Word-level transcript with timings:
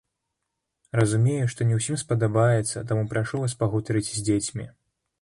Разумею, 0.99 1.45
што 1.55 1.67
не 1.73 1.77
ўсім 1.81 2.01
спадабаецца, 2.05 2.85
таму 2.93 3.07
прашу 3.15 3.35
вас 3.45 3.57
пагутарыць 3.63 4.07
з 4.15 4.19
дзецьмі. 4.33 4.71